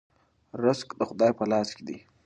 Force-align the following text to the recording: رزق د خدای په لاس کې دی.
رزق 0.63 0.89
د 0.99 1.01
خدای 1.09 1.31
په 1.37 1.43
لاس 1.51 1.69
کې 1.75 1.83
دی. 1.87 1.97